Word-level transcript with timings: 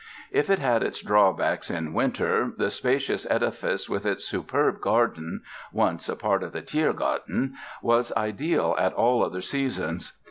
If 0.31 0.49
it 0.49 0.57
had 0.57 0.81
its 0.81 0.99
drawbacks 0.99 1.69
in 1.69 1.93
winter 1.93 2.51
the 2.57 2.71
spacious 2.71 3.27
edifice 3.29 3.87
with 3.87 4.03
its 4.03 4.25
superb 4.25 4.81
garden 4.81 5.43
(once 5.71 6.09
a 6.09 6.15
part 6.15 6.41
of 6.41 6.53
the 6.53 6.63
Tiergarten) 6.63 7.53
was 7.83 8.11
ideal 8.17 8.75
at 8.79 8.93
all 8.93 9.23
other 9.23 9.41
seasons. 9.43 10.13